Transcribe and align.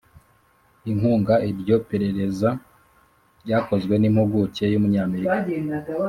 inkunga 0.91 1.33
iryo 1.49 1.75
perereza 1.89 2.49
ryakozwe 3.41 3.93
n'impuguke 3.97 4.63
y'umunyamerika 4.71 5.37